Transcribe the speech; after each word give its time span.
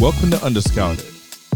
Welcome 0.00 0.30
to 0.30 0.42
Underscouted, 0.42 1.04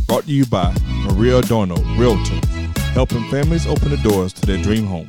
brought 0.06 0.24
to 0.24 0.31
you 0.31 0.44
by 0.44 0.77
Maria 1.06 1.39
Adorno, 1.39 1.77
Realtor, 1.96 2.47
helping 2.93 3.27
families 3.31 3.67
open 3.67 3.89
the 3.89 3.97
doors 3.97 4.35
to 4.35 4.45
their 4.45 4.62
dream 4.62 4.84
home. 4.84 5.08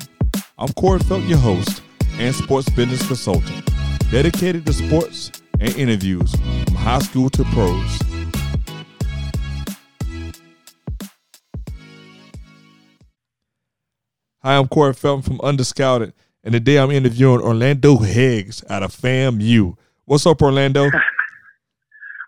I'm 0.57 0.71
Corey 0.71 0.99
Felt, 0.99 1.25
your 1.25 1.39
host 1.39 1.81
and 2.13 2.33
sports 2.33 2.69
business 2.69 3.05
consultant, 3.05 3.69
dedicated 4.09 4.65
to 4.67 4.71
sports 4.71 5.33
and 5.59 5.75
interviews 5.75 6.33
from 6.63 6.75
high 6.75 6.99
school 6.99 7.29
to 7.31 7.43
pros. 7.43 7.99
Hi, 14.43 14.55
I'm 14.55 14.69
Corey 14.69 14.93
Felton 14.93 15.23
from 15.23 15.41
Underscouted, 15.41 16.13
and 16.41 16.53
today 16.53 16.77
I'm 16.77 16.89
interviewing 16.89 17.41
Orlando 17.41 17.97
Heggs 17.97 18.63
out 18.69 18.81
of 18.81 18.95
FAMU. 18.95 19.75
What's 20.05 20.25
up, 20.25 20.41
Orlando? 20.41 20.89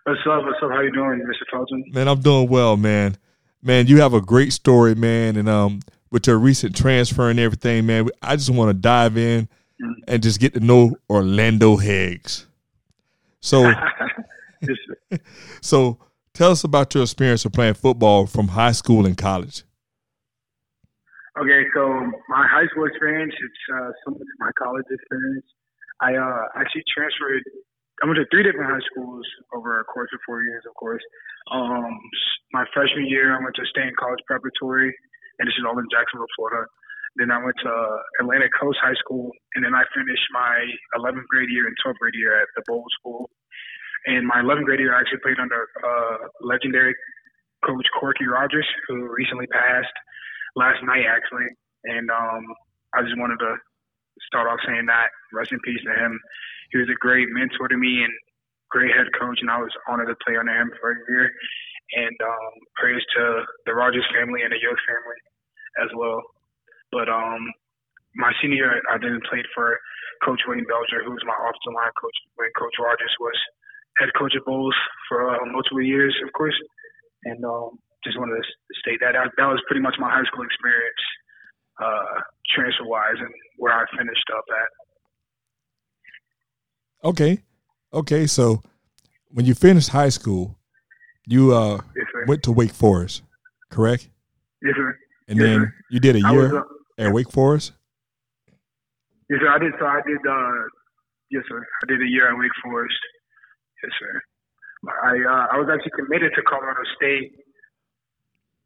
What's 0.08 0.20
up? 0.20 0.42
What's 0.42 0.56
up? 0.62 0.70
How 0.70 0.80
you 0.80 0.90
doing, 0.90 1.20
Mr. 1.20 1.44
Felton? 1.50 1.84
Man, 1.88 2.08
I'm 2.08 2.20
doing 2.20 2.48
well, 2.48 2.78
man. 2.78 3.18
Man, 3.62 3.88
you 3.88 4.00
have 4.00 4.14
a 4.14 4.22
great 4.22 4.54
story, 4.54 4.94
man, 4.94 5.36
and 5.36 5.50
um, 5.50 5.80
with 6.10 6.26
your 6.26 6.38
recent 6.38 6.74
transfer 6.74 7.28
and 7.28 7.38
everything, 7.38 7.84
man. 7.84 8.08
I 8.22 8.36
just 8.36 8.48
want 8.48 8.70
to 8.70 8.72
dive 8.72 9.18
in 9.18 9.44
mm-hmm. 9.44 9.92
and 10.06 10.22
just 10.22 10.40
get 10.40 10.54
to 10.54 10.60
know 10.60 10.96
Orlando 11.10 11.76
Heggs. 11.76 12.46
So, 13.40 13.70
so 15.60 15.98
tell 16.32 16.52
us 16.52 16.64
about 16.64 16.94
your 16.94 17.02
experience 17.02 17.44
of 17.44 17.52
playing 17.52 17.74
football 17.74 18.26
from 18.26 18.48
high 18.48 18.72
school 18.72 19.04
and 19.04 19.14
college. 19.14 19.62
Okay, 21.38 21.64
so 21.74 21.86
my 22.30 22.46
high 22.50 22.66
school 22.70 22.86
experience, 22.86 23.34
it's 23.38 23.76
uh, 23.76 23.90
similar 24.06 24.24
to 24.24 24.36
my 24.38 24.52
college 24.58 24.86
experience. 24.90 25.44
I 26.00 26.14
uh, 26.14 26.44
actually 26.56 26.84
transferred. 26.96 27.42
I 28.02 28.06
went 28.06 28.18
to 28.18 28.26
three 28.30 28.46
different 28.46 28.70
high 28.70 28.84
schools 28.94 29.26
over 29.54 29.80
a 29.80 29.84
course 29.84 30.10
of 30.14 30.20
four 30.24 30.42
years, 30.42 30.62
of 30.68 30.74
course. 30.74 31.02
Um, 31.50 31.98
my 32.52 32.64
freshman 32.72 33.06
year, 33.06 33.34
I 33.34 33.42
went 33.42 33.56
to 33.56 33.66
Stanton 33.70 33.94
College 33.98 34.22
Preparatory, 34.26 34.94
and 35.38 35.46
this 35.46 35.56
is 35.58 35.66
all 35.66 35.78
in 35.78 35.86
Jacksonville, 35.90 36.30
Florida. 36.36 36.66
Then 37.16 37.34
I 37.34 37.42
went 37.42 37.58
to 37.66 37.72
Atlantic 38.22 38.54
Coast 38.54 38.78
High 38.78 38.94
School, 39.02 39.32
and 39.54 39.64
then 39.64 39.74
I 39.74 39.82
finished 39.90 40.26
my 40.30 40.54
11th 40.94 41.26
grade 41.26 41.50
year 41.50 41.66
and 41.66 41.74
12th 41.82 41.98
grade 41.98 42.14
year 42.14 42.38
at 42.38 42.46
the 42.54 42.62
Bolles 42.70 42.92
School. 43.00 43.30
And 44.06 44.22
my 44.26 44.46
11th 44.46 44.64
grade 44.70 44.78
year, 44.78 44.94
I 44.94 45.00
actually 45.00 45.24
played 45.26 45.42
under 45.42 45.66
uh, 45.82 46.30
legendary 46.40 46.94
coach 47.66 47.86
Corky 47.98 48.26
Rogers, 48.26 48.66
who 48.86 49.10
recently 49.10 49.46
passed 49.48 49.96
last 50.54 50.78
night 50.86 51.06
actually, 51.10 51.50
and 51.84 52.10
um, 52.10 52.46
I 52.94 53.02
just 53.02 53.18
wanted 53.18 53.38
to 53.42 53.58
start 54.26 54.48
off 54.48 54.60
saying 54.66 54.86
that 54.86 55.10
rest 55.32 55.52
in 55.52 55.60
peace 55.60 55.82
to 55.84 55.94
him. 55.94 56.18
He 56.72 56.78
was 56.78 56.88
a 56.88 56.98
great 56.98 57.28
mentor 57.30 57.68
to 57.68 57.76
me 57.76 58.02
and 58.04 58.12
great 58.70 58.92
head 58.92 59.08
coach, 59.18 59.38
and 59.40 59.50
I 59.50 59.58
was 59.58 59.72
honored 59.88 60.08
to 60.08 60.16
play 60.24 60.36
under 60.36 60.52
him 60.52 60.70
for 60.80 60.92
a 60.92 60.98
year. 61.08 61.30
And 61.96 62.16
um, 62.20 62.52
praise 62.76 63.00
to 63.16 63.48
the 63.64 63.72
Rogers 63.72 64.04
family 64.12 64.44
and 64.44 64.52
the 64.52 64.60
Yost 64.60 64.84
family 64.84 65.20
as 65.80 65.90
well. 65.96 66.20
But 66.92 67.08
um, 67.08 67.48
my 68.16 68.32
senior 68.40 68.68
year, 68.68 68.82
I 68.92 69.00
then 69.00 69.20
played 69.28 69.48
for 69.54 69.78
Coach 70.24 70.42
Wayne 70.48 70.68
Belger, 70.68 71.00
who 71.04 71.16
was 71.16 71.24
my 71.24 71.36
offensive 71.36 71.72
line 71.72 71.94
coach 71.96 72.18
when 72.36 72.52
Coach 72.58 72.76
Rogers 72.76 73.14
was 73.20 73.38
head 73.96 74.12
coach 74.18 74.34
at 74.36 74.44
Bolles 74.44 74.76
for 75.08 75.32
uh, 75.32 75.40
multiple 75.48 75.82
years, 75.82 76.14
of 76.24 76.32
course. 76.32 76.56
And 77.24 77.44
um, 77.44 77.78
just 78.04 78.18
wanted 78.18 78.38
to 78.38 78.46
state 78.82 79.00
that. 79.00 79.14
That 79.14 79.48
was 79.50 79.62
pretty 79.66 79.82
much 79.82 79.96
my 79.98 80.10
high 80.10 80.24
school 80.30 80.44
experience, 80.44 81.02
uh, 81.80 82.20
transfer 82.54 82.84
wise, 82.84 83.16
and 83.18 83.32
where 83.56 83.72
I 83.72 83.84
finished 83.96 84.24
up 84.36 84.44
at. 84.50 84.68
Okay, 87.08 87.38
okay. 87.92 88.26
So 88.26 88.62
when 89.30 89.46
you 89.46 89.54
finished 89.54 89.90
high 89.90 90.08
school, 90.08 90.58
you 91.26 91.54
uh, 91.54 91.80
yes, 91.96 92.06
went 92.26 92.42
to 92.44 92.52
Wake 92.52 92.72
Forest, 92.72 93.22
correct? 93.70 94.08
Yes, 94.62 94.74
sir. 94.76 94.98
And 95.28 95.38
yes, 95.38 95.46
then 95.46 95.60
sir. 95.60 95.74
you 95.90 96.00
did 96.00 96.16
a 96.16 96.20
year 96.20 96.54
was, 96.54 96.64
uh, 96.98 97.04
at 97.04 97.12
Wake 97.12 97.30
Forest. 97.30 97.72
Yes, 99.30 99.40
sir. 99.40 99.48
I 99.48 99.58
did. 99.58 99.72
So 99.78 99.86
I 99.86 100.00
did. 100.06 100.18
Uh, 100.28 100.62
yes, 101.30 101.44
sir. 101.48 101.64
I 101.82 101.86
did 101.86 102.02
a 102.02 102.08
year 102.08 102.30
at 102.32 102.38
Wake 102.38 102.50
Forest. 102.64 102.98
Yes, 103.82 103.92
sir. 104.00 104.22
I 105.04 105.10
uh, 105.10 105.46
I 105.52 105.58
was 105.58 105.68
actually 105.72 105.92
committed 105.96 106.32
to 106.34 106.42
Colorado 106.42 106.82
State 106.96 107.32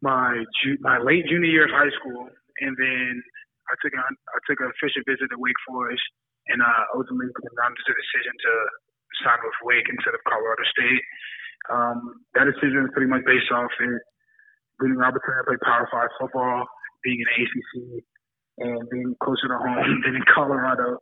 my 0.03 0.43
my 0.81 0.99
late 0.99 1.25
junior 1.27 1.49
year 1.49 1.65
of 1.65 1.71
high 1.71 1.89
school, 1.99 2.27
and 2.61 2.73
then 2.77 3.11
I 3.71 3.73
took 3.81 3.93
a, 3.95 4.03
I 4.03 4.39
took 4.45 4.59
an 4.61 4.69
official 4.69 5.01
visit 5.07 5.31
to 5.31 5.39
Wake 5.39 5.57
Forest, 5.65 6.03
and 6.51 6.61
uh, 6.61 6.83
ultimately 6.93 7.31
came 7.31 7.55
down 7.57 7.73
to 7.73 7.83
the 7.87 7.95
decision 7.95 8.33
to 8.33 8.53
sign 9.23 9.39
with 9.41 9.57
Wake 9.63 9.87
instead 9.89 10.13
of 10.13 10.21
Colorado 10.27 10.65
State. 10.69 11.03
Um, 11.71 11.99
that 12.35 12.45
decision 12.49 12.83
is 12.83 12.91
pretty 12.91 13.07
much 13.07 13.23
based 13.23 13.47
off 13.49 13.71
it 13.79 14.03
getting 14.81 14.97
an 14.97 15.03
opportunity 15.03 15.39
to 15.39 15.47
play 15.47 15.59
Power 15.63 15.87
Five 15.91 16.09
football, 16.19 16.65
being 17.03 17.19
in 17.19 17.27
the 17.29 17.35
ACC, 17.43 18.03
and 18.59 18.89
being 18.89 19.15
closer 19.23 19.47
to 19.47 19.57
home 19.57 20.01
than 20.05 20.15
in 20.15 20.25
Colorado. 20.33 20.99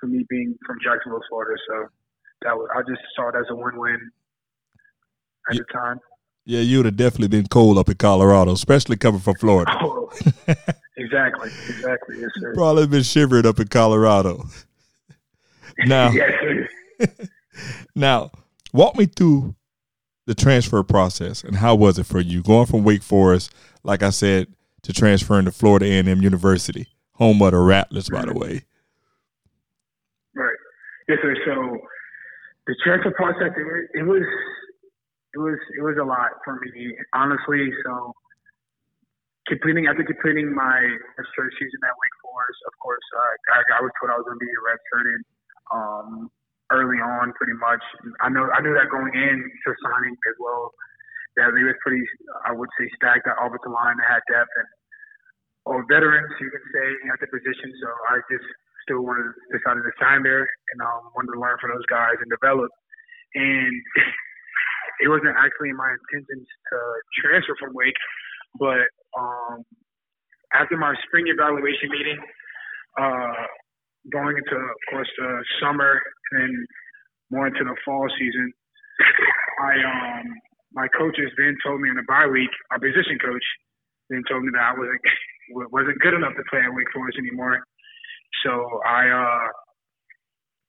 For 0.00 0.06
me, 0.06 0.24
being 0.30 0.56
from 0.66 0.78
Jacksonville, 0.82 1.20
Florida, 1.28 1.60
so 1.68 1.86
that 2.42 2.56
was 2.56 2.68
I 2.74 2.80
just 2.88 3.02
saw 3.14 3.28
it 3.28 3.34
as 3.36 3.44
a 3.50 3.54
win-win 3.54 4.10
at 5.50 5.56
yeah. 5.56 5.60
the 5.60 5.72
time. 5.72 6.00
Yeah, 6.46 6.60
you 6.60 6.78
would 6.78 6.86
have 6.86 6.96
definitely 6.96 7.28
been 7.28 7.46
cold 7.46 7.76
up 7.76 7.90
in 7.90 7.96
Colorado, 7.96 8.52
especially 8.52 8.96
coming 8.96 9.20
from 9.20 9.34
Florida. 9.34 9.70
Oh, 9.78 10.10
exactly, 11.10 11.50
exactly. 11.68 12.20
Yes, 12.20 12.30
sir. 12.38 12.54
Probably 12.54 12.86
been 12.86 13.02
shivering 13.02 13.46
up 13.46 13.58
in 13.60 13.68
Colorado. 13.68 14.44
Now, 15.86 16.10
yes, 16.10 16.30
now, 17.94 18.32
walk 18.74 18.98
me 18.98 19.06
through 19.06 19.54
the 20.26 20.34
transfer 20.34 20.82
process 20.82 21.42
and 21.42 21.56
how 21.56 21.74
was 21.74 21.98
it 21.98 22.04
for 22.04 22.20
you 22.20 22.42
going 22.42 22.66
from 22.66 22.84
Wake 22.84 23.02
Forest, 23.02 23.54
like 23.82 24.02
I 24.02 24.10
said, 24.10 24.48
to 24.82 24.92
transferring 24.92 25.46
to 25.46 25.52
Florida 25.52 25.86
A&M 25.86 26.20
University, 26.20 26.88
home 27.14 27.40
of 27.40 27.52
the 27.52 27.58
Rattlers, 27.58 28.10
by 28.10 28.26
the 28.26 28.34
way. 28.34 28.64
Right. 30.34 30.56
Yes, 31.08 31.18
sir. 31.22 31.34
So 31.46 31.78
the 32.66 32.76
transfer 32.84 33.12
process, 33.12 33.52
it 33.94 34.02
was 34.02 34.22
it 35.34 35.38
was 35.38 35.58
it 35.78 35.82
was 35.82 35.96
a 36.00 36.04
lot 36.04 36.30
for 36.44 36.60
me, 36.60 36.94
honestly. 37.14 37.70
So 37.86 38.12
completing 39.50 39.90
after 39.90 40.06
completing 40.06 40.54
my 40.54 40.78
third 41.34 41.50
season 41.58 41.80
at 41.82 41.94
Wake 41.98 42.16
Forest, 42.22 42.60
of 42.70 42.74
course, 42.78 43.06
uh, 43.18 43.58
I, 43.58 43.58
I 43.76 43.80
was 43.82 43.92
told 43.98 44.14
I 44.14 44.16
was 44.16 44.26
going 44.30 44.38
to 44.38 44.44
be 44.46 44.54
redshirted 44.62 45.20
um, 45.74 46.10
early 46.70 47.02
on, 47.02 47.34
pretty 47.34 47.58
much. 47.58 47.82
I 48.22 48.30
know 48.30 48.46
I 48.54 48.62
knew 48.62 48.72
that 48.78 48.88
going 48.88 49.12
in 49.12 49.36
to 49.42 49.68
signing 49.82 50.14
as 50.14 50.36
well. 50.38 50.70
That 51.38 51.54
they 51.54 51.62
was 51.62 51.78
pretty, 51.82 52.02
I 52.46 52.54
would 52.54 52.70
say, 52.78 52.86
stacked 52.98 53.26
at 53.26 53.38
offensive 53.38 53.70
line. 53.70 53.98
They 53.98 54.06
had 54.06 54.22
depth 54.30 54.50
and 54.54 54.70
or 55.66 55.84
veterans, 55.86 56.32
you 56.40 56.50
can 56.50 56.64
say, 56.72 56.88
at 57.12 57.18
the 57.20 57.28
position. 57.30 57.70
So 57.82 57.88
I 58.10 58.18
just 58.32 58.46
still 58.86 59.04
wanted 59.04 59.30
decided 59.52 59.84
to 59.84 59.94
sign 60.00 60.24
there 60.24 60.42
and 60.46 60.78
um, 60.82 61.12
wanted 61.14 61.36
to 61.36 61.40
learn 61.40 61.58
from 61.60 61.74
those 61.74 61.86
guys 61.86 62.16
and 62.18 62.30
develop. 62.30 62.70
And 63.34 63.74
it 65.04 65.08
wasn't 65.08 65.36
actually 65.36 65.72
my 65.76 65.94
intentions 65.94 66.46
to 66.48 66.76
transfer 67.22 67.54
from 67.60 67.76
Wake, 67.76 67.98
but 68.58 68.86
um, 69.18 69.62
after 70.54 70.76
my 70.76 70.94
spring 71.06 71.26
evaluation 71.28 71.90
meeting, 71.90 72.18
uh, 72.98 73.46
going 74.12 74.36
into, 74.36 74.56
of 74.56 74.80
course, 74.90 75.08
the 75.18 75.44
summer 75.62 76.00
and 76.32 76.66
more 77.30 77.46
into 77.46 77.64
the 77.64 77.76
fall 77.84 78.08
season, 78.18 78.52
I 79.62 79.72
um, 79.84 80.24
my 80.72 80.86
coaches 80.96 81.30
then 81.36 81.56
told 81.64 81.80
me 81.80 81.90
in 81.90 81.96
the 81.96 82.06
bye 82.06 82.26
week, 82.26 82.50
my 82.70 82.78
position 82.78 83.18
coach 83.18 83.44
then 84.08 84.22
told 84.28 84.42
me 84.44 84.50
that 84.54 84.62
I 84.62 84.74
wasn't 84.74 85.00
wasn't 85.72 85.98
good 86.00 86.14
enough 86.14 86.34
to 86.36 86.44
play 86.50 86.60
at 86.62 86.74
Wake 86.74 86.90
Forest 86.94 87.18
anymore. 87.18 87.58
So 88.42 88.50
I 88.86 89.10
uh, 89.10 89.46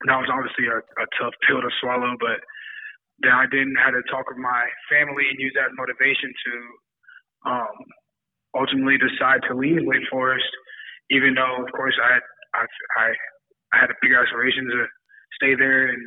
that 0.10 0.18
was 0.18 0.30
obviously 0.34 0.66
a, 0.70 0.82
a 0.82 1.08
tough 1.22 1.34
pill 1.46 1.62
to 1.62 1.72
swallow, 1.82 2.18
but 2.18 2.42
then 3.22 3.34
I 3.34 3.46
didn't 3.46 3.78
had 3.78 3.94
to 3.94 4.02
talk 4.10 4.26
with 4.30 4.42
my 4.42 4.66
family 4.90 5.30
and 5.30 5.38
use 5.38 5.54
that 5.54 5.78
motivation 5.78 6.34
to 6.34 6.54
um, 7.46 7.76
ultimately 8.56 8.98
decide 8.98 9.42
to 9.48 9.56
leave 9.56 9.82
Wake 9.84 10.06
Forest, 10.10 10.50
even 11.10 11.34
though, 11.36 11.64
of 11.64 11.72
course, 11.74 11.96
I 12.02 12.20
had 12.20 12.26
I, 12.52 12.64
I, 13.00 13.08
I 13.72 13.76
had 13.80 13.90
a 13.92 14.02
big 14.04 14.12
aspiration 14.12 14.68
to 14.68 14.80
stay 15.40 15.56
there 15.56 15.88
and 15.88 16.02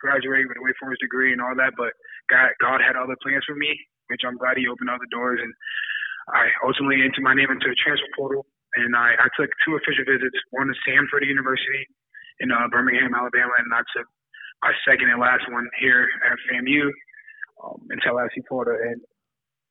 graduate 0.00 0.46
with 0.46 0.60
a 0.60 0.64
Wake 0.64 0.76
Forest 0.78 1.00
degree 1.00 1.32
and 1.32 1.40
all 1.40 1.56
that. 1.56 1.72
But 1.76 1.96
God, 2.28 2.52
God 2.60 2.80
had 2.84 2.96
other 2.96 3.16
plans 3.24 3.44
for 3.48 3.56
me, 3.56 3.72
which 4.12 4.22
I'm 4.26 4.36
glad 4.36 4.60
He 4.60 4.68
opened 4.68 4.92
other 4.92 5.08
doors. 5.10 5.40
And 5.40 5.52
I 6.34 6.52
ultimately 6.64 7.00
entered 7.00 7.24
my 7.24 7.32
name 7.32 7.48
into 7.48 7.72
a 7.72 7.78
transfer 7.80 8.08
portal, 8.16 8.44
and 8.76 8.92
I, 8.92 9.16
I 9.16 9.28
took 9.40 9.48
two 9.64 9.80
official 9.80 10.04
visits, 10.04 10.36
one 10.52 10.68
to 10.68 10.76
Samford 10.84 11.24
University 11.24 11.88
in 12.40 12.52
uh, 12.52 12.68
Birmingham, 12.68 13.16
Alabama, 13.16 13.52
and 13.58 13.72
I 13.72 13.82
took 13.96 14.06
my 14.62 14.72
second 14.84 15.08
and 15.08 15.20
last 15.20 15.48
one 15.50 15.66
here 15.80 16.06
at 16.28 16.36
FAMU 16.50 16.90
um, 17.64 17.80
in 17.90 17.98
Tallahassee, 18.04 18.44
Florida, 18.46 18.76
and 18.76 19.00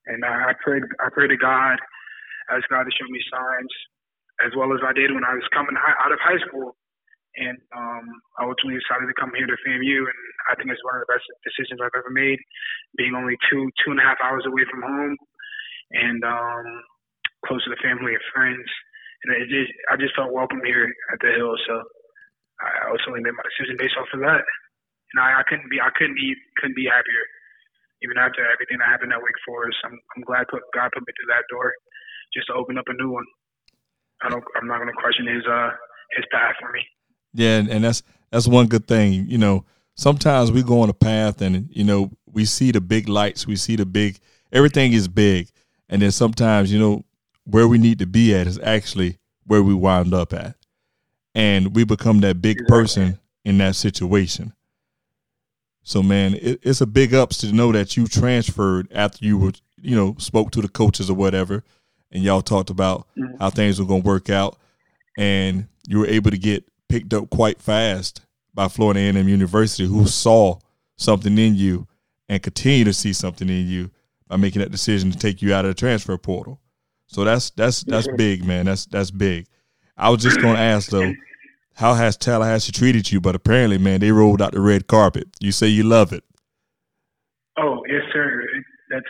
and 0.07 0.25
I, 0.25 0.51
I 0.51 0.53
prayed 0.63 0.83
I 0.99 1.09
prayed 1.11 1.29
to 1.31 1.37
God, 1.37 1.77
asked 2.51 2.69
God 2.69 2.83
to 2.85 2.93
show 2.95 3.07
me 3.09 3.21
signs, 3.31 3.73
as 4.45 4.53
well 4.57 4.73
as 4.73 4.81
I 4.85 4.93
did 4.93 5.13
when 5.13 5.25
I 5.25 5.35
was 5.35 5.47
coming 5.53 5.75
out 5.77 6.11
of 6.13 6.19
high 6.23 6.39
school, 6.47 6.75
and 7.37 7.57
um, 7.75 8.05
I 8.39 8.45
ultimately 8.47 8.79
decided 8.81 9.07
to 9.07 9.17
come 9.19 9.31
here 9.35 9.47
to 9.47 9.57
FAMU, 9.67 9.99
and 10.07 10.19
I 10.51 10.55
think 10.55 10.71
it's 10.71 10.83
one 10.85 10.95
of 10.99 11.03
the 11.07 11.13
best 11.13 11.25
decisions 11.45 11.79
I've 11.83 11.95
ever 11.97 12.11
made. 12.11 12.39
being 12.97 13.15
only 13.15 13.37
two 13.51 13.69
two 13.85 13.91
and 13.91 14.01
a 14.01 14.05
half 14.05 14.19
hours 14.23 14.45
away 14.47 14.63
from 14.71 14.83
home, 14.83 15.15
and 15.93 16.23
um, 16.23 16.65
close 17.47 17.63
to 17.65 17.71
the 17.71 17.81
family 17.83 18.13
and 18.15 18.25
friends. 18.33 18.67
And 19.23 19.35
it 19.35 19.49
just, 19.49 19.73
I 19.91 19.97
just 19.97 20.15
felt 20.15 20.33
welcome 20.33 20.61
here 20.65 20.85
at 21.13 21.19
the 21.21 21.31
Hill. 21.33 21.55
So 21.67 21.83
I 22.61 22.91
ultimately 22.91 23.21
made 23.23 23.37
my 23.37 23.45
decision 23.47 23.77
based 23.79 23.97
off 23.99 24.09
of 24.13 24.21
that. 24.21 24.43
And 25.13 25.19
I, 25.21 25.41
I 25.41 25.43
couldn't 25.47 25.69
be 25.71 25.79
I 25.81 25.91
couldn't 25.95 26.15
be 26.15 26.35
couldn't 26.59 26.75
be 26.77 26.85
happier. 26.89 27.25
Even 28.03 28.17
after 28.17 28.45
everything 28.45 28.77
that 28.77 28.87
happened 28.87 29.13
at 29.13 29.21
Wake 29.21 29.41
Forest, 29.45 29.77
I'm 29.85 29.97
I'm 30.15 30.23
glad 30.23 30.45
put, 30.49 30.61
God 30.73 30.89
put 30.93 31.01
me 31.01 31.13
through 31.17 31.33
that 31.33 31.45
door, 31.49 31.73
just 32.33 32.47
to 32.47 32.53
open 32.53 32.77
up 32.77 32.85
a 32.87 32.93
new 32.93 33.11
one. 33.11 33.25
I 34.21 34.29
don't 34.29 34.43
I'm 34.55 34.67
not 34.67 34.79
gonna 34.79 34.93
question 34.93 35.27
his 35.27 35.45
uh 35.45 35.69
his 36.15 36.25
path 36.31 36.55
for 36.59 36.71
me. 36.71 36.81
Yeah, 37.33 37.63
and 37.69 37.83
that's 37.83 38.03
that's 38.31 38.47
one 38.47 38.67
good 38.67 38.87
thing. 38.87 39.25
You 39.27 39.37
know, 39.37 39.65
sometimes 39.95 40.51
we 40.51 40.63
go 40.63 40.81
on 40.81 40.89
a 40.89 40.93
path 40.93 41.41
and 41.41 41.69
you 41.71 41.83
know 41.83 42.11
we 42.31 42.45
see 42.45 42.71
the 42.71 42.81
big 42.81 43.09
lights, 43.09 43.47
we 43.47 43.55
see 43.55 43.75
the 43.75 43.85
big 43.85 44.19
everything 44.51 44.93
is 44.93 45.07
big, 45.07 45.49
and 45.89 46.01
then 46.01 46.11
sometimes 46.11 46.71
you 46.71 46.79
know 46.79 47.03
where 47.45 47.67
we 47.67 47.77
need 47.77 47.99
to 47.99 48.05
be 48.05 48.35
at 48.35 48.47
is 48.47 48.59
actually 48.59 49.17
where 49.45 49.63
we 49.63 49.73
wind 49.73 50.13
up 50.13 50.33
at, 50.33 50.55
and 51.33 51.75
we 51.75 51.83
become 51.83 52.19
that 52.19 52.41
big 52.41 52.57
person 52.67 53.19
in 53.45 53.57
that 53.59 53.75
situation. 53.75 54.53
So 55.87 56.03
man, 56.03 56.33
it, 56.33 56.59
it's 56.63 56.81
a 56.81 56.85
big 56.85 57.13
ups 57.13 57.37
to 57.37 57.53
know 57.53 57.71
that 57.71 57.95
you 57.95 58.07
transferred 58.07 58.91
after 58.91 59.23
you 59.23 59.37
were 59.37 59.53
you 59.81 59.95
know 59.95 60.17
spoke 60.19 60.51
to 60.51 60.61
the 60.61 60.67
coaches 60.67 61.09
or 61.09 61.13
whatever, 61.13 61.63
and 62.11 62.21
y'all 62.21 62.41
talked 62.41 62.69
about 62.69 63.07
mm-hmm. 63.17 63.37
how 63.39 63.49
things 63.49 63.79
were 63.79 63.85
going 63.85 64.01
to 64.01 64.07
work 64.07 64.29
out, 64.29 64.57
and 65.17 65.65
you 65.87 65.99
were 65.99 66.07
able 66.07 66.29
to 66.29 66.37
get 66.37 66.69
picked 66.89 67.13
up 67.13 67.29
quite 67.29 67.61
fast 67.61 68.19
by 68.53 68.67
Florida 68.67 68.99
A&M 68.99 69.29
University, 69.29 69.85
who 69.85 70.05
saw 70.07 70.59
something 70.97 71.37
in 71.37 71.55
you 71.55 71.87
and 72.27 72.43
continue 72.43 72.83
to 72.83 72.91
see 72.91 73.13
something 73.13 73.47
in 73.47 73.65
you 73.65 73.89
by 74.27 74.35
making 74.35 74.61
that 74.61 74.71
decision 74.71 75.09
to 75.09 75.17
take 75.17 75.41
you 75.41 75.53
out 75.53 75.63
of 75.63 75.71
the 75.71 75.79
transfer 75.79 76.17
portal. 76.17 76.59
So 77.05 77.23
that's 77.23 77.51
that's 77.51 77.85
that's 77.85 78.09
big, 78.17 78.43
man. 78.43 78.65
That's 78.65 78.87
that's 78.87 79.09
big. 79.09 79.47
I 79.95 80.09
was 80.09 80.21
just 80.21 80.41
gonna 80.41 80.59
ask 80.59 80.89
though, 80.89 81.13
how 81.77 81.93
has 81.93 82.17
Tallahassee 82.17 82.73
treated 82.73 83.11
you? 83.11 83.21
But 83.21 83.37
apparently, 83.37 83.77
man, 83.77 84.01
they 84.01 84.11
rolled 84.11 84.41
out 84.41 84.53
the 84.53 84.61
red 84.61 84.87
carpet. 84.89 85.29
You 85.39 85.51
say 85.53 85.67
you 85.67 85.83
love 85.85 86.11
it. 86.11 86.25
Oh 87.57 87.85
yes, 87.85 88.01
sir. 88.13 88.25
That's 88.89 89.05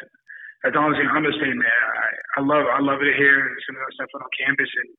that's 0.64 0.76
honestly 0.76 1.08
saying, 1.08 1.60
man. 1.60 1.80
I, 1.96 2.40
I 2.40 2.42
love 2.44 2.68
I 2.68 2.84
love 2.84 3.00
it 3.00 3.16
here. 3.16 3.40
Some 3.64 3.80
of 3.80 3.82
that 3.88 3.96
stuff 3.96 4.12
on 4.20 4.28
campus 4.36 4.68
and 4.84 4.92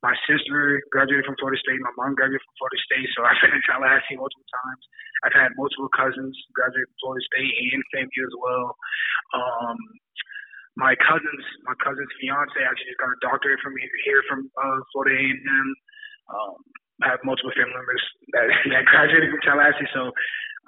my 0.00 0.16
sister 0.24 0.80
graduated 0.88 1.28
from 1.28 1.36
Florida 1.36 1.60
State. 1.60 1.76
My 1.84 1.92
mom 2.00 2.16
graduated 2.16 2.40
from 2.40 2.56
Florida 2.56 2.80
State. 2.88 3.08
So 3.12 3.20
I've 3.28 3.36
been 3.44 3.52
in 3.52 3.64
Tallahassee 3.68 4.16
multiple 4.16 4.48
times. 4.48 4.82
I've 5.28 5.36
had 5.36 5.52
multiple 5.60 5.92
cousins 5.92 6.32
graduate 6.56 6.88
from 6.88 6.98
Florida 7.04 7.22
State 7.28 7.52
and 7.76 7.84
FAMU 7.92 8.20
as 8.24 8.36
well. 8.40 8.66
Um, 9.36 9.76
my 10.80 10.96
cousin's 11.04 11.46
my 11.68 11.76
cousin's 11.84 12.08
fiance 12.16 12.56
actually 12.64 12.88
just 12.88 13.00
got 13.00 13.12
a 13.12 13.20
doctorate 13.20 13.60
from 13.60 13.76
here 13.76 14.24
from 14.24 14.48
uh, 14.56 14.80
Florida 14.96 15.20
A&M. 15.20 15.68
Um, 16.32 16.56
Have 17.02 17.24
multiple 17.24 17.52
family 17.56 17.72
members 17.72 18.04
that, 18.36 18.46
that 18.76 18.84
graduated 18.88 19.32
from 19.32 19.40
Tallahassee. 19.40 19.88
So, 19.96 20.12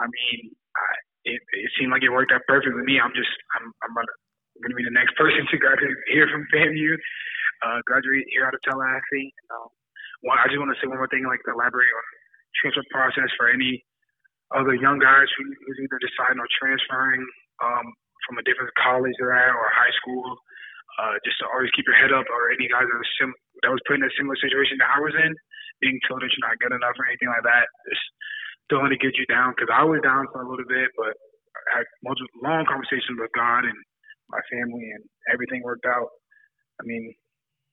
I 0.01 0.07
mean, 0.09 0.53
I, 0.75 0.89
it, 1.29 1.41
it 1.41 1.71
seemed 1.77 1.93
like 1.93 2.03
it 2.03 2.11
worked 2.11 2.33
out 2.33 2.43
perfect 2.49 2.75
with 2.75 2.89
me. 2.89 2.99
I'm 2.99 3.13
just 3.15 3.31
I'm 3.55 3.69
I'm 3.85 3.93
to 3.95 4.79
be 4.79 4.87
the 4.87 4.95
next 4.95 5.15
person 5.19 5.45
to 5.49 5.57
graduate 5.59 5.97
here 6.13 6.29
from 6.31 6.47
FAMU 6.55 6.97
uh, 7.63 7.79
graduate 7.87 8.27
here 8.31 8.47
out 8.47 8.55
of 8.55 8.63
Tallahassee. 8.67 9.31
Um, 9.51 9.71
well, 10.23 10.39
I 10.39 10.47
just 10.51 10.59
want 10.59 10.71
to 10.75 10.79
say 10.79 10.91
one 10.91 10.99
more 10.99 11.11
thing, 11.11 11.27
like 11.27 11.43
elaborate 11.47 11.91
on 11.91 12.07
transfer 12.59 12.87
process 12.91 13.31
for 13.39 13.51
any 13.51 13.83
other 14.55 14.75
young 14.77 15.01
guys 15.01 15.27
who, 15.39 15.45
who's 15.47 15.79
either 15.81 15.99
deciding 15.99 16.39
on 16.39 16.51
transferring 16.59 17.23
um, 17.65 17.87
from 18.29 18.39
a 18.39 18.45
different 18.47 18.71
college 18.79 19.15
they're 19.19 19.35
at 19.35 19.51
or 19.55 19.67
high 19.73 19.95
school. 19.99 20.23
Uh, 21.01 21.17
just 21.25 21.41
to 21.41 21.49
always 21.49 21.73
keep 21.73 21.89
your 21.89 21.97
head 21.97 22.13
up, 22.13 22.29
or 22.29 22.53
any 22.53 22.69
guys 22.69 22.85
that 22.85 23.01
was 23.01 23.13
sim- 23.17 23.41
that 23.65 23.73
was 23.73 23.81
put 23.89 23.97
in 23.97 24.05
a 24.05 24.13
similar 24.13 24.37
situation 24.37 24.77
that 24.77 24.93
I 24.93 25.01
was 25.01 25.17
in, 25.17 25.33
being 25.81 25.97
told 26.05 26.21
that 26.21 26.29
you're 26.29 26.45
not 26.45 26.61
good 26.61 26.77
enough 26.77 26.93
or 27.01 27.09
anything 27.09 27.33
like 27.33 27.45
that. 27.49 27.65
Just 27.89 28.05
don't 28.69 28.85
let 28.85 28.93
it 28.93 29.01
get 29.01 29.17
you 29.17 29.25
down 29.27 29.57
because 29.57 29.73
I 29.73 29.89
was 29.89 30.05
down 30.05 30.29
for 30.31 30.45
a 30.45 30.49
little 30.49 30.69
bit, 30.69 30.93
but 31.01 31.17
I 31.73 31.81
had 31.81 31.87
multiple 32.05 32.29
long 32.45 32.69
conversations 32.69 33.17
with 33.17 33.33
God 33.33 33.65
and 33.65 33.79
my 34.29 34.41
family, 34.53 34.85
and 34.93 35.03
everything 35.33 35.65
worked 35.65 35.89
out. 35.89 36.13
I 36.77 36.85
mean, 36.85 37.17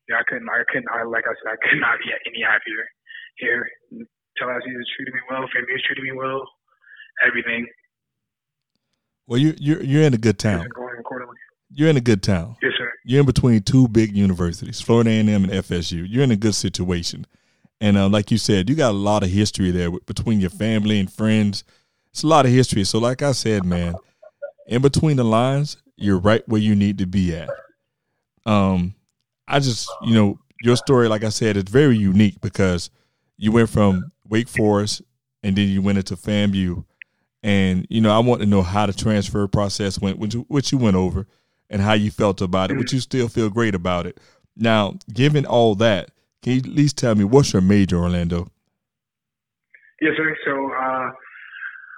yeah, 0.07 0.19
I 0.19 0.25
couldn't, 0.27 0.47
I 0.47 0.63
couldn't, 0.71 0.89
I, 0.89 1.03
like 1.03 1.27
I 1.27 1.35
said, 1.43 1.53
I 1.53 1.59
could 1.59 1.79
not 1.83 1.99
be 1.99 2.11
any 2.23 2.41
happier 2.41 2.83
here. 3.37 3.67
Tallahassee 4.39 4.71
is 4.71 4.89
treating 4.95 5.13
me 5.13 5.21
well. 5.29 5.43
family 5.51 5.75
is 5.75 5.83
treating 5.83 6.07
me 6.07 6.15
well. 6.15 6.43
Everything. 7.25 7.67
Well, 9.27 9.37
you 9.37 9.53
you're 9.59 9.83
you're 9.83 10.03
in 10.03 10.13
a 10.13 10.17
good 10.17 10.39
town. 10.39 10.65
Going 10.73 10.97
accordingly. 10.99 11.35
You're 11.71 11.89
in 11.89 11.97
a 11.97 12.01
good 12.01 12.23
town. 12.23 12.55
Yes, 12.63 12.73
sir. 12.77 12.91
You're 13.09 13.21
in 13.21 13.25
between 13.25 13.63
two 13.63 13.87
big 13.87 14.15
universities, 14.15 14.79
Florida 14.79 15.09
A&M 15.09 15.27
and 15.27 15.51
FSU. 15.51 16.05
You're 16.07 16.23
in 16.23 16.29
a 16.29 16.35
good 16.35 16.53
situation, 16.53 17.25
and 17.81 17.97
uh, 17.97 18.07
like 18.07 18.29
you 18.29 18.37
said, 18.37 18.69
you 18.69 18.75
got 18.75 18.91
a 18.91 18.97
lot 18.97 19.23
of 19.23 19.29
history 19.29 19.71
there 19.71 19.89
between 19.89 20.39
your 20.39 20.51
family 20.51 20.99
and 20.99 21.11
friends. 21.11 21.63
It's 22.11 22.21
a 22.21 22.27
lot 22.27 22.45
of 22.45 22.51
history. 22.51 22.83
So, 22.83 22.99
like 22.99 23.23
I 23.23 23.31
said, 23.31 23.65
man, 23.65 23.95
in 24.67 24.83
between 24.83 25.17
the 25.17 25.23
lines, 25.23 25.77
you're 25.95 26.19
right 26.19 26.47
where 26.47 26.61
you 26.61 26.75
need 26.75 26.99
to 26.99 27.07
be 27.07 27.35
at. 27.35 27.49
Um, 28.45 28.93
I 29.47 29.57
just, 29.57 29.91
you 30.03 30.13
know, 30.13 30.39
your 30.61 30.75
story, 30.75 31.07
like 31.07 31.23
I 31.23 31.29
said, 31.29 31.57
is 31.57 31.63
very 31.63 31.97
unique 31.97 32.39
because 32.41 32.91
you 33.37 33.51
went 33.51 33.71
from 33.71 34.11
Wake 34.27 34.47
Forest 34.47 35.01
and 35.41 35.55
then 35.55 35.67
you 35.67 35.81
went 35.81 35.97
into 35.97 36.15
FAMU. 36.15 36.85
And, 37.41 37.87
you 37.89 38.01
know, 38.01 38.15
I 38.15 38.19
want 38.19 38.41
to 38.41 38.47
know 38.47 38.61
how 38.61 38.85
the 38.85 38.93
transfer 38.93 39.47
process 39.47 39.99
went, 39.99 40.19
which, 40.19 40.33
which 40.47 40.71
you 40.71 40.77
went 40.77 40.95
over, 40.95 41.25
and 41.69 41.81
how 41.81 41.93
you 41.93 42.11
felt 42.11 42.41
about 42.41 42.71
it, 42.71 42.77
but 42.77 42.91
you 42.91 42.99
still 42.99 43.27
feel 43.27 43.49
great 43.49 43.75
about 43.75 44.05
it. 44.05 44.19
Now, 44.55 44.95
given 45.13 45.45
all 45.45 45.75
that, 45.75 46.11
can 46.41 46.53
you 46.53 46.59
at 46.59 46.65
least 46.67 46.97
tell 46.97 47.15
me 47.15 47.23
what's 47.23 47.53
your 47.53 47.61
major, 47.61 47.97
Orlando? 47.97 48.49
Yes, 50.01 50.13
sir. 50.17 50.35
So, 50.45 50.51
uh, 50.51 51.09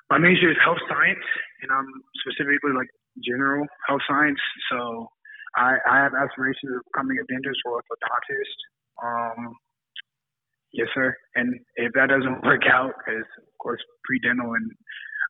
my 0.10 0.18
major 0.18 0.52
is 0.52 0.58
health 0.64 0.82
science, 0.90 1.24
and 1.62 1.72
I'm 1.72 1.88
specifically 2.26 2.74
like 2.76 2.90
general 3.24 3.66
health 3.88 4.02
science. 4.08 4.40
So, 4.72 5.08
I, 5.56 5.76
I 5.90 5.98
have 6.04 6.14
aspirations 6.16 6.72
of 6.76 6.82
becoming 6.92 7.18
a 7.20 7.26
dentist 7.28 7.60
or 7.66 7.82
orthodontist. 7.84 8.58
Um, 9.04 9.56
yes, 10.72 10.88
sir. 10.94 11.16
And 11.36 11.60
if 11.76 11.92
that 11.94 12.08
doesn't 12.08 12.44
work 12.46 12.64
out, 12.72 12.94
because 12.98 13.28
of 13.38 13.58
course 13.60 13.82
pre-dental 14.06 14.54
and 14.54 14.72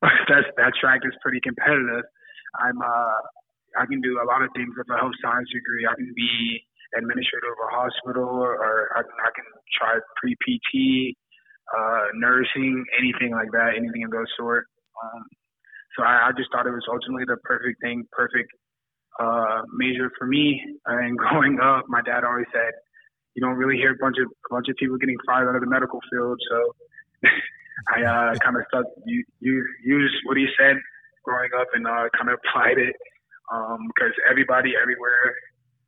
that's 0.29 0.49
that 0.57 0.73
track 0.79 1.01
is 1.05 1.13
pretty 1.21 1.39
competitive. 1.41 2.05
I'm 2.59 2.81
uh, 2.81 3.21
I 3.77 3.85
can 3.85 4.01
do 4.01 4.19
a 4.19 4.25
lot 4.25 4.41
of 4.41 4.49
things 4.55 4.73
with 4.75 4.89
a 4.89 4.97
health 4.97 5.15
science 5.21 5.49
degree. 5.51 5.87
I 5.87 5.95
can 5.95 6.11
be 6.15 6.63
administrator 6.97 7.51
of 7.51 7.59
a 7.59 7.69
hospital, 7.71 8.27
or 8.27 8.91
I, 8.95 9.01
I 9.01 9.29
can 9.31 9.47
try 9.79 9.99
pre-PT, 10.19 11.15
uh, 11.71 12.05
nursing, 12.15 12.83
anything 12.99 13.31
like 13.31 13.51
that, 13.51 13.75
anything 13.77 14.03
of 14.03 14.11
those 14.11 14.27
sort. 14.37 14.67
Um, 14.99 15.23
so 15.95 16.03
I, 16.03 16.29
I 16.29 16.31
just 16.35 16.51
thought 16.51 16.67
it 16.67 16.75
was 16.75 16.85
ultimately 16.91 17.23
the 17.27 17.37
perfect 17.43 17.79
thing, 17.81 18.03
perfect 18.11 18.51
uh, 19.19 19.63
major 19.75 20.11
for 20.17 20.27
me. 20.27 20.59
And 20.85 21.17
growing 21.23 21.59
up, 21.59 21.85
my 21.87 22.01
dad 22.01 22.23
always 22.23 22.47
said, 22.51 22.71
you 23.35 23.41
don't 23.41 23.55
really 23.55 23.77
hear 23.77 23.95
a 23.95 23.99
bunch 23.99 24.17
of 24.19 24.27
a 24.27 24.49
bunch 24.51 24.67
of 24.67 24.75
people 24.75 24.97
getting 24.97 25.17
fired 25.25 25.47
out 25.47 25.55
of 25.55 25.61
the 25.61 25.71
medical 25.71 25.99
field. 26.11 26.37
So 26.51 26.57
I 27.95 28.03
uh, 28.03 28.35
kind 28.43 28.57
of 28.57 28.63
stuck, 28.67 28.85
you, 29.05 29.23
you 29.39 29.63
use 29.85 30.11
what 30.25 30.35
he 30.35 30.45
said 30.59 30.75
growing 31.23 31.49
up 31.57 31.67
and 31.73 31.87
uh, 31.87 32.11
kind 32.11 32.27
of 32.27 32.39
applied 32.43 32.77
it 32.77 32.95
because 33.51 34.15
um, 34.15 34.29
everybody, 34.31 34.73
everywhere, 34.79 35.35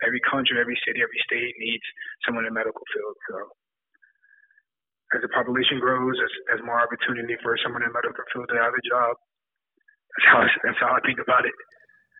every 0.03 0.19
country, 0.27 0.59
every 0.59 0.75
city, 0.83 0.99
every 0.99 1.19
state 1.23 1.55
needs 1.59 1.83
someone 2.27 2.43
in 2.43 2.51
the 2.51 2.57
medical 2.59 2.83
field. 2.91 3.15
So 3.31 3.35
as 5.15 5.21
the 5.21 5.29
population 5.29 5.79
grows, 5.79 6.17
as, 6.19 6.57
as 6.57 6.59
more 6.65 6.81
opportunity 6.81 7.37
for 7.41 7.55
someone 7.63 7.85
in 7.85 7.89
the 7.89 7.95
medical 7.95 8.25
field 8.33 8.49
to 8.49 8.57
have 8.59 8.73
a 8.73 8.83
job. 8.83 9.13
That's 10.13 10.27
how 10.29 10.41
that's 10.65 10.79
how 10.81 10.91
I 10.93 11.01
think 11.05 11.19
about 11.21 11.45
it. 11.45 11.55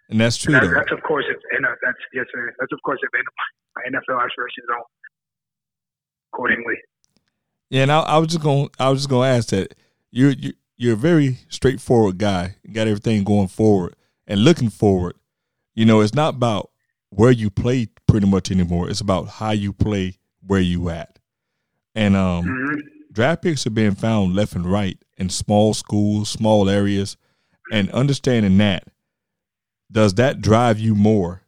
And 0.10 0.20
that's 0.20 0.38
true. 0.38 0.56
And 0.56 0.76
that's, 0.76 0.92
of 0.92 1.02
course, 1.04 1.26
if, 1.30 1.38
and 1.58 1.66
uh, 1.66 1.78
that's 1.82 2.02
yes, 2.14 2.26
sir. 2.34 2.54
That's 2.60 2.72
of 2.74 2.82
course 2.82 3.00
if 3.02 3.10
my 3.14 3.84
NFL 3.90 4.18
aspirations 4.18 4.66
don't 4.68 4.90
accordingly. 6.34 6.78
Yeah, 7.70 7.84
and 7.84 7.92
I, 7.92 8.00
I 8.02 8.18
was 8.18 8.30
just 8.30 8.42
going. 8.42 8.70
I 8.80 8.90
was 8.90 9.00
just 9.00 9.10
going 9.10 9.30
to 9.30 9.38
ask 9.38 9.50
that 9.50 9.76
you're 10.12 10.32
you, 10.32 10.54
you're 10.78 10.94
a 10.94 10.98
very 10.98 11.38
straightforward 11.50 12.18
guy. 12.18 12.56
You 12.64 12.74
got 12.74 12.88
everything 12.88 13.24
going 13.24 13.48
forward 13.48 13.96
and 14.28 14.44
looking 14.44 14.70
forward. 14.70 15.16
You 15.75 15.86
know, 15.86 16.01
it's 16.01 16.13
not 16.13 16.36
about 16.36 16.72
where 17.10 17.32
you 17.32 17.50
play 17.50 17.88
pretty 18.08 18.27
much 18.27 18.51
anymore. 18.51 18.89
It's 18.89 19.01
about 19.01 19.27
how 19.27 19.51
you 19.51 19.74
play 19.74 20.18
where 20.46 20.60
you 20.60 20.89
at. 20.89 21.20
And 21.96 22.15
um, 22.15 22.46
mm-hmm. 22.46 22.80
draft 23.12 23.44
picks 23.44 23.65
are 23.68 23.72
being 23.72 23.96
found 23.96 24.36
left 24.36 24.53
and 24.53 24.65
right 24.65 24.98
in 25.18 25.30
small 25.30 25.74
schools, 25.74 26.30
small 26.30 26.70
areas, 26.70 27.18
and 27.72 27.89
understanding 27.92 28.58
that 28.58 28.88
does 29.92 30.15
that 30.15 30.42
drive 30.42 30.80
you 30.80 30.96
more 30.96 31.44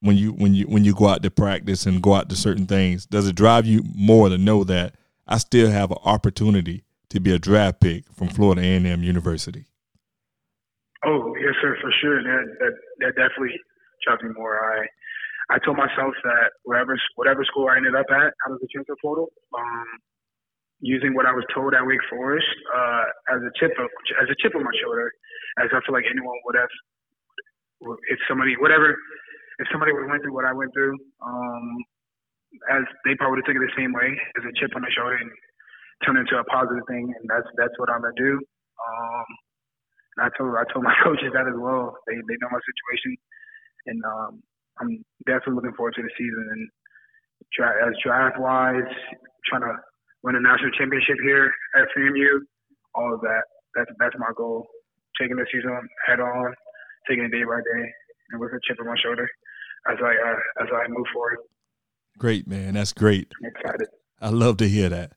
when 0.00 0.16
you 0.16 0.32
when 0.32 0.54
you 0.54 0.64
when 0.66 0.84
you 0.84 0.92
go 0.92 1.06
out 1.06 1.22
to 1.22 1.30
practice 1.30 1.86
and 1.86 2.02
go 2.02 2.14
out 2.14 2.28
to 2.28 2.36
certain 2.36 2.66
things? 2.66 3.06
Does 3.06 3.28
it 3.28 3.36
drive 3.36 3.64
you 3.64 3.82
more 3.94 4.28
to 4.28 4.36
know 4.36 4.64
that 4.64 4.96
I 5.26 5.38
still 5.38 5.70
have 5.70 5.90
an 5.90 5.98
opportunity 6.04 6.84
to 7.10 7.20
be 7.20 7.32
a 7.32 7.38
draft 7.38 7.80
pick 7.80 8.04
from 8.12 8.28
Florida 8.28 8.60
A&M 8.60 9.02
University? 9.02 9.66
Oh 11.06 11.34
yes, 11.40 11.54
sir, 11.62 11.76
for 11.80 11.92
sure. 12.00 12.22
That 12.22 12.44
that 12.60 12.74
that 13.00 13.12
definitely 13.16 13.56
drives 14.06 14.22
me 14.22 14.30
more. 14.36 14.56
I 14.58 14.86
I 15.54 15.58
told 15.60 15.76
myself 15.76 16.14
that 16.24 16.56
whatever 16.64 16.96
whatever 17.16 17.44
school 17.44 17.68
I 17.68 17.76
ended 17.76 17.94
up 17.94 18.06
at 18.10 18.32
out 18.32 18.52
of 18.52 18.60
the 18.60 18.68
transfer 18.72 18.96
portal, 19.02 19.28
um, 19.56 19.88
using 20.80 21.14
what 21.14 21.26
I 21.26 21.32
was 21.32 21.44
told 21.54 21.74
at 21.74 21.84
Wake 21.86 22.04
Forest 22.10 22.48
uh, 22.74 23.36
as 23.36 23.40
a 23.44 23.52
chip 23.60 23.72
of, 23.78 23.88
as 24.22 24.28
a 24.32 24.36
chip 24.40 24.56
on 24.56 24.64
my 24.64 24.74
shoulder, 24.82 25.12
as 25.60 25.68
I 25.72 25.80
feel 25.84 25.94
like 25.94 26.08
anyone 26.08 26.36
would 26.46 26.56
have 26.56 26.72
if 28.08 28.18
somebody 28.28 28.56
whatever 28.58 28.96
if 29.60 29.66
somebody 29.70 29.92
would 29.92 30.08
went 30.08 30.22
through 30.22 30.34
what 30.34 30.44
I 30.44 30.52
went 30.52 30.72
through, 30.74 30.96
um, 31.22 31.66
as 32.72 32.84
they 33.04 33.14
probably 33.16 33.38
would 33.38 33.44
have 33.44 33.50
taken 33.50 33.62
it 33.62 33.70
the 33.70 33.80
same 33.80 33.92
way 33.92 34.10
as 34.40 34.44
a 34.44 34.52
chip 34.58 34.74
on 34.76 34.82
the 34.82 34.90
shoulder 34.96 35.16
and 35.20 35.30
turn 36.04 36.16
into 36.16 36.36
a 36.38 36.44
positive 36.44 36.84
thing, 36.88 37.12
and 37.12 37.24
that's 37.28 37.46
that's 37.56 37.76
what 37.78 37.90
I'm 37.90 38.02
gonna 38.02 38.16
do. 38.16 38.40
Um, 38.40 39.26
I 40.18 40.28
told 40.38 40.54
I 40.54 40.64
told 40.72 40.84
my 40.84 40.94
coaches 41.04 41.32
that 41.34 41.46
as 41.48 41.58
well. 41.58 41.96
They 42.06 42.14
they 42.14 42.36
know 42.40 42.50
my 42.50 42.62
situation, 42.62 43.16
and 43.86 43.98
um, 44.04 44.32
I'm 44.80 45.04
definitely 45.26 45.58
looking 45.58 45.74
forward 45.74 45.94
to 45.96 46.02
the 46.02 46.14
season 46.18 46.44
and 46.52 46.62
try, 47.52 47.70
as 47.82 47.94
draft 48.02 48.38
wise, 48.38 48.90
trying 49.48 49.62
to 49.62 49.74
win 50.22 50.36
a 50.36 50.40
national 50.40 50.70
championship 50.78 51.18
here 51.22 51.50
at 51.76 51.88
FAMU. 51.96 52.46
All 52.94 53.14
of 53.14 53.20
that. 53.22 53.44
That's 53.74 53.90
that's 53.98 54.16
my 54.18 54.30
goal. 54.36 54.66
Taking 55.20 55.36
the 55.36 55.46
season 55.52 55.70
head 56.06 56.20
on, 56.20 56.54
taking 57.08 57.24
it 57.24 57.30
day 57.30 57.44
by 57.44 57.58
day, 57.58 57.84
and 58.30 58.40
with 58.40 58.52
a 58.52 58.60
chip 58.66 58.78
on 58.80 58.86
my 58.86 58.96
shoulder 59.02 59.28
as 59.90 59.98
I 60.02 60.14
uh, 60.14 60.62
as 60.62 60.68
I 60.72 60.88
move 60.88 61.06
forward. 61.12 61.38
Great 62.18 62.46
man, 62.46 62.74
that's 62.74 62.92
great. 62.92 63.32
I'm 63.42 63.50
excited. 63.50 63.88
I 64.20 64.30
love 64.30 64.56
to 64.58 64.68
hear 64.68 64.88
that. 64.88 65.12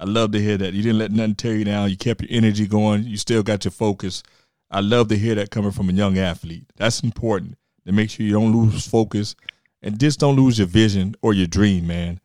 I 0.00 0.06
love 0.06 0.32
to 0.32 0.40
hear 0.40 0.56
that. 0.56 0.72
You 0.72 0.82
didn't 0.82 0.98
let 0.98 1.12
nothing 1.12 1.34
tear 1.34 1.54
you 1.54 1.64
down. 1.64 1.90
You 1.90 1.96
kept 1.96 2.22
your 2.22 2.30
energy 2.32 2.66
going. 2.66 3.04
You 3.04 3.18
still 3.18 3.42
got 3.42 3.66
your 3.66 3.72
focus. 3.72 4.22
I 4.70 4.80
love 4.80 5.08
to 5.08 5.18
hear 5.18 5.34
that 5.34 5.50
coming 5.50 5.72
from 5.72 5.90
a 5.90 5.92
young 5.92 6.16
athlete. 6.16 6.64
That's 6.76 7.00
important 7.00 7.58
to 7.84 7.92
make 7.92 8.08
sure 8.08 8.24
you 8.24 8.32
don't 8.32 8.56
lose 8.56 8.86
focus 8.86 9.36
and 9.82 10.00
just 10.00 10.18
don't 10.18 10.36
lose 10.36 10.58
your 10.58 10.68
vision 10.68 11.16
or 11.20 11.34
your 11.34 11.46
dream, 11.46 11.86
man. 11.86 12.18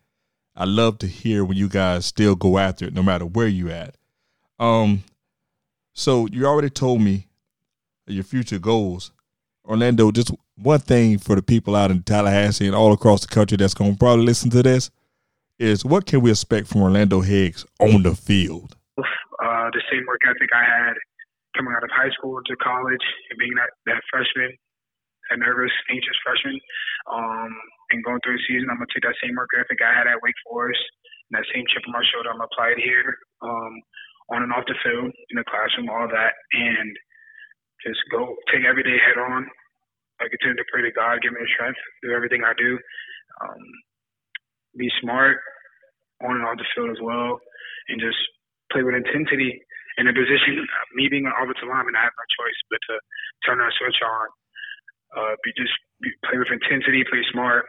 I 0.54 0.64
love 0.64 0.98
to 1.00 1.06
hear 1.06 1.44
when 1.44 1.58
you 1.58 1.68
guys 1.68 2.06
still 2.06 2.34
go 2.34 2.56
after 2.56 2.86
it, 2.86 2.94
no 2.94 3.02
matter 3.02 3.26
where 3.26 3.46
you 3.46 3.70
at. 3.70 3.94
Um, 4.58 5.04
so 5.92 6.26
you 6.28 6.46
already 6.46 6.70
told 6.70 7.02
me 7.02 7.26
your 8.06 8.24
future 8.24 8.58
goals, 8.58 9.12
Orlando. 9.66 10.10
Just 10.12 10.30
one 10.56 10.80
thing 10.80 11.18
for 11.18 11.36
the 11.36 11.42
people 11.42 11.76
out 11.76 11.90
in 11.90 12.02
Tallahassee 12.02 12.66
and 12.66 12.74
all 12.74 12.94
across 12.94 13.20
the 13.20 13.26
country 13.26 13.58
that's 13.58 13.74
to 13.74 13.96
probably 13.98 14.24
listen 14.24 14.48
to 14.50 14.62
this 14.62 14.90
is 15.58 15.84
what 15.84 16.06
can 16.06 16.20
we 16.20 16.30
expect 16.30 16.68
from 16.68 16.82
Orlando 16.82 17.20
Heggs 17.20 17.64
on 17.80 18.02
the 18.02 18.14
field? 18.14 18.76
Uh, 18.98 19.68
the 19.72 19.82
same 19.92 20.04
work 20.08 20.20
ethic 20.28 20.50
I 20.54 20.64
had 20.64 20.94
coming 21.56 21.72
out 21.76 21.84
of 21.84 21.90
high 21.92 22.10
school 22.12 22.40
to 22.44 22.56
college 22.56 23.04
and 23.30 23.38
being 23.38 23.54
that, 23.56 23.70
that 23.86 24.02
freshman 24.10 24.52
a 25.30 25.36
nervous, 25.36 25.72
anxious 25.90 26.18
freshman. 26.22 26.58
Um, 27.10 27.50
and 27.90 28.02
going 28.04 28.20
through 28.22 28.38
the 28.38 28.46
season, 28.46 28.70
I'm 28.70 28.78
gonna 28.78 28.90
take 28.94 29.06
that 29.06 29.18
same 29.22 29.34
work 29.34 29.50
ethic 29.54 29.78
I 29.82 29.94
had 29.94 30.06
at 30.06 30.22
Wake 30.22 30.38
Forest 30.46 30.82
and 31.30 31.38
that 31.38 31.46
same 31.54 31.66
chip 31.70 31.82
on 31.86 31.94
my 31.94 32.04
shoulder. 32.10 32.30
I'm 32.30 32.38
gonna 32.38 32.50
apply 32.50 32.74
it 32.74 32.82
here, 32.82 33.14
um, 33.42 33.74
on 34.30 34.42
and 34.42 34.52
off 34.52 34.66
the 34.66 34.78
field, 34.82 35.10
in 35.30 35.36
the 35.38 35.46
classroom, 35.46 35.90
all 35.90 36.08
that, 36.10 36.34
and 36.52 36.90
just 37.82 38.02
go 38.10 38.34
take 38.50 38.66
every 38.66 38.82
day 38.82 38.98
head 38.98 39.18
on. 39.18 39.46
I 40.18 40.28
continue 40.30 40.56
to 40.56 40.70
pray 40.72 40.82
to 40.82 40.90
God, 40.90 41.22
give 41.22 41.32
me 41.32 41.42
the 41.42 41.54
strength, 41.54 41.78
do 42.02 42.10
everything 42.10 42.42
I 42.42 42.54
do. 42.54 42.78
Um, 43.42 43.62
be 44.78 44.90
smart 45.00 45.38
on 46.24 46.36
and 46.40 46.46
off 46.46 46.58
the 46.60 46.68
field 46.74 46.90
as 46.92 47.00
well, 47.02 47.40
and 47.88 48.00
just 48.00 48.18
play 48.72 48.82
with 48.82 48.94
intensity. 48.96 49.60
In 49.96 50.08
a 50.08 50.12
position, 50.12 50.60
me 50.92 51.08
being 51.08 51.24
an 51.24 51.32
offensive 51.32 51.68
lineman, 51.72 51.96
I 51.96 52.04
have 52.04 52.16
no 52.16 52.26
choice 52.36 52.58
but 52.68 52.80
to 52.92 52.94
turn 53.48 53.58
that 53.58 53.72
switch 53.80 53.96
on 54.04 54.28
uh, 55.16 55.34
be 55.44 55.52
just 55.56 55.72
be, 56.02 56.12
play 56.28 56.36
with 56.36 56.52
intensity, 56.52 57.04
play 57.08 57.22
smart, 57.32 57.64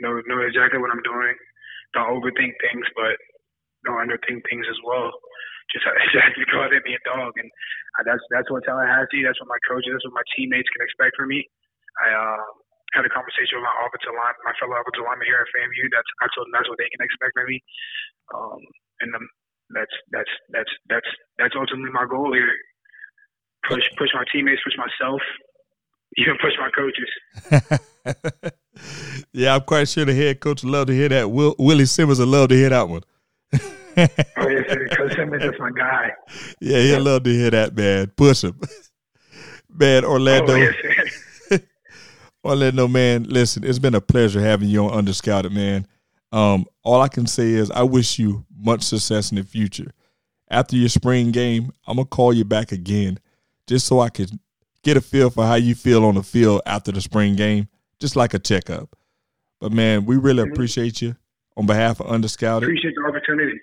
know 0.00 0.18
know 0.26 0.40
exactly 0.42 0.80
what 0.80 0.90
I'm 0.90 1.04
doing. 1.04 1.34
Don't 1.94 2.10
overthink 2.10 2.54
things, 2.62 2.86
but 2.96 3.14
don't 3.86 4.00
underthink 4.02 4.42
things 4.50 4.66
as 4.66 4.78
well. 4.86 5.12
Just 5.70 5.86
exactly 6.10 6.46
go 6.50 6.64
out 6.64 6.74
there 6.74 6.82
and 6.82 6.88
be 6.88 6.98
a 6.98 7.04
dog, 7.06 7.34
and 7.38 7.48
uh, 8.00 8.02
that's 8.08 8.22
that's 8.34 8.50
what 8.50 8.64
Tallahassee. 8.64 9.22
That's 9.22 9.38
what 9.38 9.52
my 9.52 9.60
coaches, 9.68 9.92
that's 9.94 10.06
what 10.08 10.18
my 10.18 10.26
teammates 10.34 10.70
can 10.74 10.82
expect 10.82 11.14
from 11.14 11.30
me. 11.30 11.46
I 12.02 12.08
uh, 12.10 12.42
had 12.92 13.06
a 13.06 13.12
conversation 13.12 13.58
with 13.58 13.66
my 13.66 13.76
offensive 13.86 14.14
line, 14.14 14.34
my 14.42 14.54
fellow 14.58 14.74
offensive 14.78 15.06
lineman 15.06 15.26
here 15.26 15.38
at 15.38 15.50
FAMU. 15.54 15.84
That's 15.94 16.10
I 16.22 16.26
told 16.34 16.50
them 16.50 16.54
that's 16.54 16.68
what 16.68 16.78
they 16.78 16.90
can 16.90 17.02
expect 17.02 17.32
from 17.34 17.46
me, 17.46 17.58
um, 18.34 18.60
and 19.00 19.10
um, 19.14 19.26
that's 19.74 19.94
that's 20.10 20.32
that's 20.50 20.72
that's 20.88 21.10
that's 21.38 21.54
ultimately 21.54 21.94
my 21.94 22.06
goal 22.06 22.32
here. 22.34 22.50
Push 23.68 23.84
push 23.96 24.10
my 24.14 24.24
teammates, 24.32 24.62
push 24.66 24.74
myself, 24.78 25.22
even 26.20 26.34
push 26.42 26.54
my 26.58 26.70
coaches. 26.74 27.10
yeah, 29.32 29.54
I'm 29.54 29.62
quite 29.62 29.88
sure 29.88 30.04
the 30.04 30.14
head 30.14 30.40
coach 30.40 30.62
would 30.62 30.72
love 30.72 30.86
to 30.88 30.94
hear 30.94 31.08
that. 31.10 31.30
Will, 31.30 31.54
Willie 31.58 31.86
Simmons 31.86 32.18
would 32.18 32.28
love 32.28 32.48
to 32.50 32.56
hear 32.56 32.70
that 32.70 32.88
one. 32.88 33.02
oh 33.54 34.48
yes. 34.48 34.96
Coach 34.96 35.14
Simmons 35.14 35.44
is 35.44 35.58
my 35.58 35.70
guy. 35.70 36.10
Yeah, 36.60 36.80
he'll 36.82 37.02
love 37.02 37.24
to 37.24 37.30
hear 37.30 37.50
that, 37.50 37.76
man. 37.76 38.08
Push 38.16 38.44
him, 38.44 38.58
man. 39.68 40.04
Orlando. 40.04 40.54
Oh, 40.54 40.56
yes, 40.56 40.74
Orlando, 42.44 42.88
man. 42.88 43.24
Listen, 43.24 43.64
it's 43.64 43.78
been 43.78 43.94
a 43.94 44.00
pleasure 44.00 44.40
having 44.40 44.68
you 44.68 44.84
on 44.84 44.92
Underscouted, 44.92 45.52
man. 45.52 45.86
Um, 46.32 46.66
all 46.82 47.00
I 47.00 47.08
can 47.08 47.26
say 47.26 47.50
is 47.50 47.70
I 47.70 47.82
wish 47.82 48.18
you 48.18 48.44
much 48.56 48.82
success 48.82 49.30
in 49.30 49.36
the 49.36 49.44
future. 49.44 49.92
After 50.50 50.76
your 50.76 50.88
spring 50.88 51.32
game, 51.32 51.72
I'm 51.86 51.96
gonna 51.96 52.06
call 52.06 52.32
you 52.32 52.44
back 52.44 52.72
again, 52.72 53.18
just 53.66 53.86
so 53.86 54.00
I 54.00 54.08
can 54.08 54.26
get 54.82 54.96
a 54.96 55.00
feel 55.00 55.30
for 55.30 55.44
how 55.44 55.54
you 55.54 55.74
feel 55.74 56.04
on 56.04 56.14
the 56.14 56.22
field 56.22 56.62
after 56.66 56.92
the 56.92 57.00
spring 57.00 57.36
game, 57.36 57.68
just 58.00 58.16
like 58.16 58.34
a 58.34 58.38
checkup. 58.38 58.96
But 59.60 59.72
man, 59.72 60.06
we 60.06 60.16
really 60.16 60.42
appreciate 60.42 61.02
you 61.02 61.16
on 61.56 61.66
behalf 61.66 62.00
of 62.00 62.06
Underscouted. 62.06 62.68
Appreciate 62.68 62.94
the 62.94 63.08
opportunity. 63.08 63.60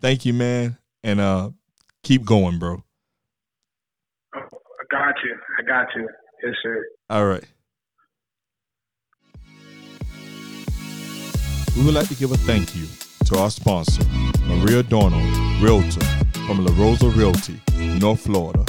Thank 0.00 0.26
you, 0.26 0.34
man, 0.34 0.76
and 1.02 1.20
uh, 1.20 1.50
keep 2.02 2.24
going, 2.24 2.58
bro. 2.58 2.84
Oh, 4.34 4.38
I 4.40 4.84
got 4.90 5.14
you. 5.24 5.36
I 5.58 5.62
got 5.62 5.86
you. 5.96 6.08
Yes, 6.44 6.54
sir. 6.62 6.84
All 7.08 7.26
right. 7.26 7.44
We 11.76 11.84
would 11.84 11.94
like 11.94 12.08
to 12.08 12.14
give 12.14 12.32
a 12.32 12.36
thank 12.36 12.76
you 12.76 12.86
to 13.26 13.38
our 13.38 13.50
sponsor, 13.50 14.04
Maria 14.46 14.82
Darnold, 14.82 15.62
Realtor 15.62 16.04
from 16.46 16.64
La 16.64 16.72
Rosa 16.76 17.08
Realty, 17.08 17.60
North 17.98 18.20
Florida 18.20 18.64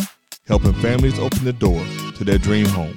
helping 0.46 0.74
families 0.74 1.18
open 1.20 1.46
the 1.46 1.54
door 1.54 1.82
to 2.16 2.24
their 2.24 2.38
dream 2.38 2.66
home. 2.66 2.96